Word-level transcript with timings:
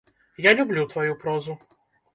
Я 0.45 0.53
люблю 0.61 0.87
тваю 0.95 1.19
прозу. 1.27 1.57